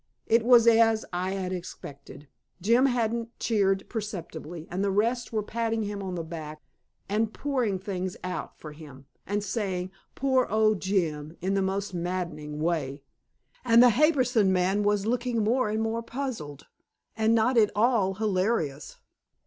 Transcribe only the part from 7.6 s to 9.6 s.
things out for him, and